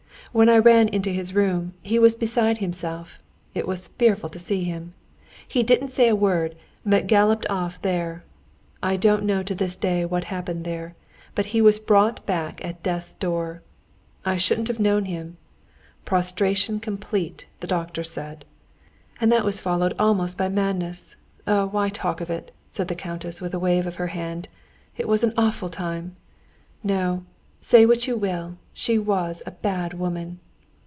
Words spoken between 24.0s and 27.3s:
hand. "It was an awful time! No,